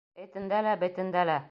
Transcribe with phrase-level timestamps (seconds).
[0.27, 1.39] Этендә лә, бетендә лә...